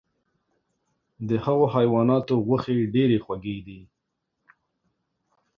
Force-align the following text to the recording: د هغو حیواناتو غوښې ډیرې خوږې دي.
د 1.27 1.29
هغو 1.45 1.65
حیواناتو 1.75 2.33
غوښې 2.45 2.77
ډیرې 2.95 3.17
خوږې 3.25 3.57
دي. 3.67 3.81